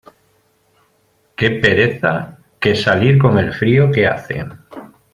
[1.35, 4.43] Qué pereza, que salir con el frío que hace.